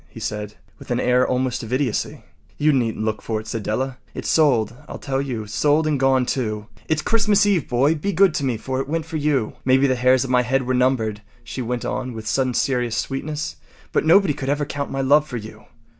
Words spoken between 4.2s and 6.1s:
sold, I tell you—sold and